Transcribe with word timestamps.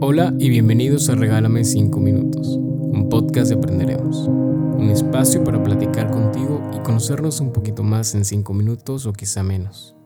Hola 0.00 0.34
y 0.38 0.50
bienvenidos 0.50 1.08
a 1.08 1.14
Regálame 1.14 1.64
5 1.64 1.98
Minutos, 1.98 2.46
un 2.46 3.08
podcast 3.08 3.48
de 3.48 3.56
Aprenderemos, 3.56 4.28
un 4.28 4.90
espacio 4.90 5.42
para 5.42 5.62
platicar 5.62 6.10
contigo 6.10 6.62
y 6.74 6.78
conocernos 6.82 7.40
un 7.40 7.52
poquito 7.52 7.82
más 7.82 8.14
en 8.14 8.24
5 8.24 8.54
minutos 8.54 9.06
o 9.06 9.12
quizá 9.12 9.42
menos. 9.42 9.96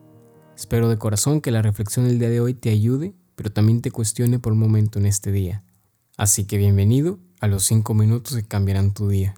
Espero 0.55 0.89
de 0.89 0.97
corazón 0.97 1.41
que 1.41 1.51
la 1.51 1.61
reflexión 1.61 2.07
del 2.07 2.17
día 2.17 2.29
de 2.29 2.41
hoy 2.41 2.53
te 2.53 2.69
ayude, 2.69 3.13
pero 3.35 3.51
también 3.51 3.81
te 3.81 3.91
cuestione 3.91 4.39
por 4.39 4.53
un 4.53 4.59
momento 4.59 4.97
en 4.97 5.05
este 5.05 5.31
día. 5.31 5.63
Así 6.17 6.45
que 6.45 6.57
bienvenido 6.57 7.19
a 7.39 7.47
los 7.47 7.63
5 7.65 7.93
minutos 7.93 8.35
que 8.35 8.43
cambiarán 8.43 8.93
tu 8.93 9.07
día. 9.07 9.35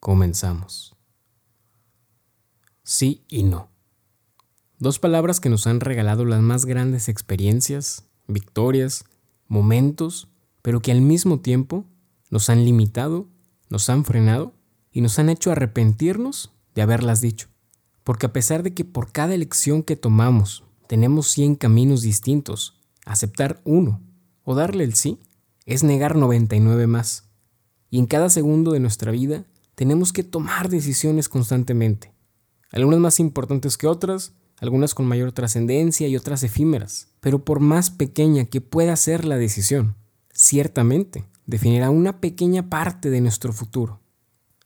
Comenzamos. 0.00 0.96
Sí 2.82 3.24
y 3.28 3.44
no. 3.44 3.70
Dos 4.78 4.98
palabras 4.98 5.40
que 5.40 5.48
nos 5.48 5.66
han 5.66 5.80
regalado 5.80 6.24
las 6.24 6.40
más 6.40 6.64
grandes 6.64 7.08
experiencias, 7.08 8.07
victorias, 8.28 9.04
momentos, 9.48 10.28
pero 10.62 10.80
que 10.80 10.92
al 10.92 11.00
mismo 11.00 11.40
tiempo 11.40 11.84
nos 12.30 12.50
han 12.50 12.64
limitado, 12.64 13.26
nos 13.68 13.88
han 13.90 14.04
frenado 14.04 14.54
y 14.92 15.00
nos 15.00 15.18
han 15.18 15.28
hecho 15.30 15.50
arrepentirnos 15.50 16.52
de 16.74 16.82
haberlas 16.82 17.20
dicho. 17.20 17.48
Porque 18.04 18.26
a 18.26 18.32
pesar 18.32 18.62
de 18.62 18.74
que 18.74 18.84
por 18.84 19.12
cada 19.12 19.34
elección 19.34 19.82
que 19.82 19.96
tomamos 19.96 20.64
tenemos 20.86 21.28
100 21.28 21.56
caminos 21.56 22.02
distintos, 22.02 22.80
aceptar 23.04 23.60
uno 23.64 24.00
o 24.44 24.54
darle 24.54 24.84
el 24.84 24.94
sí 24.94 25.18
es 25.66 25.82
negar 25.82 26.16
99 26.16 26.86
más. 26.86 27.24
Y 27.90 27.98
en 27.98 28.06
cada 28.06 28.30
segundo 28.30 28.72
de 28.72 28.80
nuestra 28.80 29.12
vida 29.12 29.44
tenemos 29.74 30.12
que 30.12 30.24
tomar 30.24 30.68
decisiones 30.68 31.28
constantemente, 31.28 32.12
algunas 32.72 33.00
más 33.00 33.20
importantes 33.20 33.76
que 33.76 33.86
otras, 33.86 34.32
algunas 34.60 34.94
con 34.94 35.06
mayor 35.06 35.32
trascendencia 35.32 36.08
y 36.08 36.16
otras 36.16 36.42
efímeras, 36.42 37.08
pero 37.20 37.44
por 37.44 37.60
más 37.60 37.90
pequeña 37.90 38.44
que 38.46 38.60
pueda 38.60 38.96
ser 38.96 39.24
la 39.24 39.36
decisión, 39.36 39.94
ciertamente 40.32 41.24
definirá 41.46 41.90
una 41.90 42.20
pequeña 42.20 42.68
parte 42.68 43.10
de 43.10 43.20
nuestro 43.20 43.52
futuro. 43.52 44.00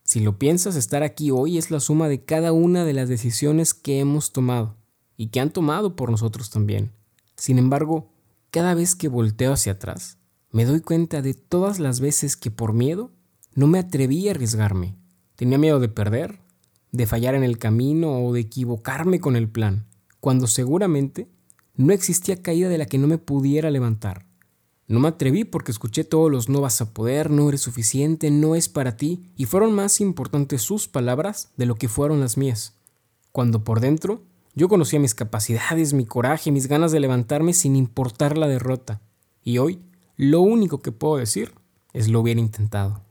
Si 0.03 0.21
lo 0.21 0.39
piensas, 0.39 0.77
estar 0.77 1.03
aquí 1.03 1.31
hoy 1.31 1.59
es 1.59 1.71
la 1.71 1.81
suma 1.81 2.09
de 2.09 2.25
cada 2.25 2.53
una 2.53 2.85
de 2.85 2.93
las 2.93 3.09
decisiones 3.09 3.73
que 3.73 4.01
hemos 4.01 4.33
tomado 4.33 4.77
y 5.17 5.29
que 5.29 5.41
han 5.41 5.53
tomado 5.53 5.97
por 5.97 6.11
nosotros 6.11 6.51
también. 6.51 6.93
Sin 7.37 7.59
embargo, 7.59 8.13
cada 8.51 8.75
vez 8.75 8.95
que 8.95 9.09
volteo 9.09 9.53
hacia 9.53 9.73
atrás, 9.73 10.19
me 10.51 10.65
doy 10.65 10.81
cuenta 10.81 11.23
de 11.23 11.35
todas 11.35 11.79
las 11.79 12.01
veces 12.01 12.37
que 12.37 12.51
por 12.51 12.73
miedo 12.73 13.11
no 13.55 13.67
me 13.67 13.79
atreví 13.79 14.29
a 14.29 14.33
arriesgarme. 14.33 14.97
Tenía 15.37 15.57
miedo 15.57 15.81
de 15.81 15.89
perder, 15.89 16.41
de 16.91 17.07
fallar 17.07 17.35
en 17.35 17.45
el 17.45 17.59
camino 17.59 18.25
o 18.25 18.33
de 18.33 18.41
equivocarme 18.41 19.21
con 19.21 19.37
el 19.37 19.49
plan, 19.49 19.87
cuando 20.23 20.47
seguramente 20.47 21.29
no 21.75 21.93
existía 21.93 22.41
caída 22.41 22.69
de 22.69 22.79
la 22.79 22.87
que 22.87 22.97
no 22.97 23.09
me 23.09 23.19
pudiera 23.19 23.73
levantar. 23.73 24.25
No 24.87 25.01
me 25.01 25.09
atreví 25.09 25.43
porque 25.43 25.73
escuché 25.73 26.05
todos 26.05 26.31
los 26.31 26.49
no 26.49 26.61
vas 26.61 26.81
a 26.81 26.95
poder, 26.95 27.29
no 27.29 27.49
eres 27.49 27.63
suficiente, 27.63 28.31
no 28.31 28.55
es 28.55 28.69
para 28.69 28.97
ti, 28.97 29.33
y 29.37 29.47
fueron 29.47 29.75
más 29.75 30.01
importantes 30.01 30.63
sus 30.63 30.87
palabras 30.87 31.51
de 31.57 31.67
lo 31.67 31.75
que 31.75 31.89
fueron 31.89 32.21
las 32.21 32.37
mías. 32.37 32.77
Cuando 33.33 33.65
por 33.65 33.81
dentro 33.81 34.23
yo 34.55 34.69
conocía 34.69 35.01
mis 35.01 35.17
capacidades, 35.17 35.93
mi 35.93 36.07
coraje, 36.07 36.53
mis 36.53 36.69
ganas 36.69 36.93
de 36.93 37.01
levantarme 37.01 37.53
sin 37.53 37.75
importar 37.75 38.39
la 38.39 38.47
derrota. 38.47 39.01
Y 39.43 39.59
hoy 39.59 39.81
lo 40.17 40.41
único 40.41 40.79
que 40.83 40.93
puedo 40.93 41.17
decir 41.17 41.53
es 41.95 42.07
lo 42.07 42.21
hubiera 42.21 42.41
intentado. 42.41 43.03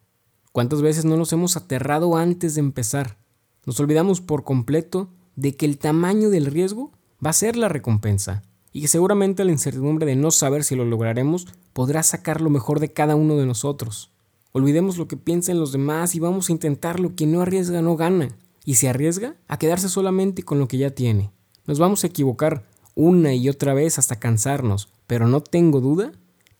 ¿Cuántas 0.53 0.81
veces 0.81 1.03
no 1.03 1.17
nos 1.17 1.33
hemos 1.33 1.57
aterrado 1.57 2.15
antes 2.15 2.55
de 2.55 2.61
empezar? 2.61 3.17
Nos 3.65 3.81
olvidamos 3.81 4.21
por 4.21 4.45
completo 4.45 5.09
de 5.35 5.57
que 5.57 5.65
el 5.65 5.77
tamaño 5.77 6.29
del 6.29 6.45
riesgo 6.45 6.93
va 7.23 7.29
a 7.29 7.33
ser 7.33 7.55
la 7.55 7.69
recompensa 7.69 8.43
y 8.73 8.81
que 8.81 8.87
seguramente 8.87 9.43
la 9.43 9.51
incertidumbre 9.51 10.05
de 10.05 10.15
no 10.15 10.31
saber 10.31 10.63
si 10.63 10.75
lo 10.75 10.85
lograremos 10.85 11.47
podrá 11.73 12.03
sacar 12.03 12.41
lo 12.41 12.49
mejor 12.49 12.79
de 12.79 12.91
cada 12.91 13.15
uno 13.15 13.37
de 13.37 13.45
nosotros. 13.45 14.11
Olvidemos 14.53 14.97
lo 14.97 15.07
que 15.07 15.17
piensan 15.17 15.59
los 15.59 15.71
demás 15.71 16.15
y 16.15 16.19
vamos 16.19 16.49
a 16.49 16.51
intentar 16.51 16.99
lo 16.99 17.15
que 17.15 17.25
no 17.25 17.41
arriesga 17.41 17.81
no 17.81 17.95
gana 17.95 18.29
y 18.65 18.75
se 18.75 18.89
arriesga 18.89 19.35
a 19.47 19.57
quedarse 19.57 19.89
solamente 19.89 20.43
con 20.43 20.59
lo 20.59 20.67
que 20.67 20.77
ya 20.77 20.89
tiene. 20.89 21.31
Nos 21.65 21.79
vamos 21.79 22.03
a 22.03 22.07
equivocar 22.07 22.65
una 22.95 23.33
y 23.33 23.49
otra 23.49 23.73
vez 23.73 23.97
hasta 23.97 24.19
cansarnos, 24.19 24.89
pero 25.07 25.27
no 25.27 25.41
tengo 25.41 25.79
duda 25.79 26.11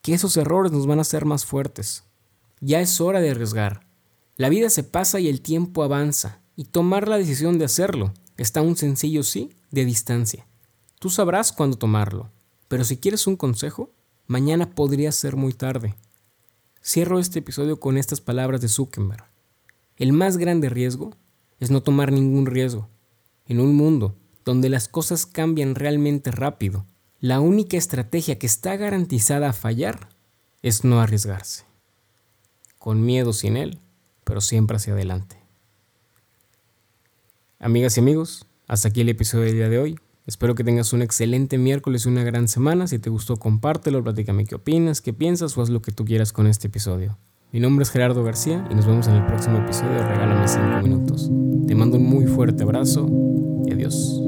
que 0.02 0.14
esos 0.14 0.38
errores 0.38 0.72
nos 0.72 0.88
van 0.88 1.00
a 1.00 1.02
hacer 1.04 1.26
más 1.26 1.46
fuertes. 1.46 2.04
Ya 2.60 2.80
es 2.80 3.02
hora 3.02 3.20
de 3.20 3.32
arriesgar. 3.32 3.86
La 4.38 4.50
vida 4.50 4.70
se 4.70 4.84
pasa 4.84 5.20
y 5.20 5.28
el 5.28 5.42
tiempo 5.42 5.84
avanza 5.84 6.40
y 6.56 6.66
tomar 6.66 7.08
la 7.08 7.18
decisión 7.18 7.58
de 7.58 7.66
hacerlo 7.66 8.14
está 8.38 8.62
un 8.62 8.76
sencillo 8.76 9.24
sí 9.24 9.52
de 9.70 9.86
distancia. 9.86 10.48
Tú 11.02 11.10
sabrás 11.10 11.52
cuándo 11.52 11.80
tomarlo, 11.80 12.30
pero 12.68 12.84
si 12.84 12.96
quieres 12.96 13.26
un 13.26 13.36
consejo, 13.36 13.90
mañana 14.28 14.76
podría 14.76 15.12
ser 15.12 15.36
muy 15.36 15.52
tarde. 15.52 15.96
Cierro 16.80 17.18
este 17.18 17.40
episodio 17.40 17.80
con 17.80 17.98
estas 17.98 18.22
palabras 18.22 18.62
de 18.62 18.68
Zuckerberg. 18.68 19.26
El 19.98 20.14
más 20.14 20.38
grande 20.38 20.70
riesgo 20.70 21.10
es 21.60 21.72
no 21.72 21.82
tomar 21.82 22.12
ningún 22.12 22.46
riesgo. 22.46 22.88
En 23.48 23.60
un 23.60 23.74
mundo 23.74 24.16
donde 24.46 24.70
las 24.70 24.88
cosas 24.88 25.26
cambian 25.26 25.74
realmente 25.74 26.30
rápido, 26.30 26.86
la 27.20 27.40
única 27.40 27.78
estrategia 27.78 28.38
que 28.38 28.46
está 28.46 28.76
garantizada 28.76 29.50
a 29.50 29.54
fallar 29.54 30.10
es 30.62 30.84
no 30.84 31.02
arriesgarse. 31.02 31.66
Con 32.78 33.04
miedo 33.04 33.34
sin 33.34 33.58
él, 33.58 33.80
pero 34.24 34.40
siempre 34.40 34.78
hacia 34.78 34.94
adelante. 34.94 35.36
Amigas 37.58 37.98
y 37.98 38.02
amigos, 38.02 38.46
hasta 38.68 38.90
aquí 38.90 39.02
el 39.02 39.10
episodio 39.10 39.46
del 39.46 39.56
día 39.56 39.70
de 39.70 39.80
hoy. 39.80 40.00
Espero 40.32 40.56
que 40.56 40.64
tengas 40.64 40.94
un 40.94 41.02
excelente 41.02 41.58
miércoles 41.58 42.06
y 42.06 42.08
una 42.08 42.24
gran 42.24 42.48
semana. 42.48 42.88
Si 42.88 43.00
te 43.00 43.10
gustó, 43.10 43.36
compártelo, 43.36 44.02
platícame 44.02 44.46
qué 44.46 44.56
opinas, 44.56 45.02
qué 45.02 45.12
piensas 45.12 45.58
o 45.58 45.62
haz 45.62 45.70
lo 45.70 45.82
que 45.82 45.92
tú 45.92 46.06
quieras 46.06 46.32
con 46.32 46.48
este 46.48 46.68
episodio. 46.68 47.18
Mi 47.52 47.60
nombre 47.60 47.84
es 47.84 47.90
Gerardo 47.90 48.24
García 48.24 48.66
y 48.72 48.76
nos 48.76 48.86
vemos 48.86 49.10
en 49.10 49.16
el 49.16 49.26
próximo 49.26 49.58
episodio 49.58 49.92
de 49.92 50.08
Regálame 50.08 50.48
5 50.48 50.84
minutos. 50.84 51.30
Te 51.68 51.76
mando 51.76 51.98
un 51.98 52.06
muy 52.06 52.28
fuerte 52.28 52.64
abrazo 52.64 53.10
y 53.66 53.74
adiós. 53.74 54.21